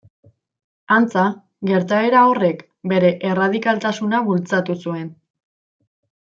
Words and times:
Antza, 0.95 1.25
gertaera 1.71 2.23
horrek 2.29 2.63
bere 2.95 3.11
erradikaltasuna 3.33 4.23
bultzatu 4.31 4.79
zuen. 4.87 5.07